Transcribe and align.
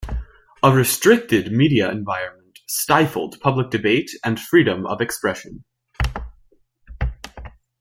A 0.63 0.73
restricted 0.73 1.51
media 1.51 1.91
environment 1.91 2.57
stifled 2.65 3.39
public 3.39 3.69
debate 3.69 4.09
and 4.23 4.39
freedom 4.39 4.83
of 4.87 4.99
expression. 4.99 5.63